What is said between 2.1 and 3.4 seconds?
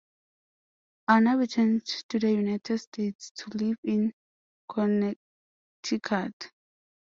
the United States,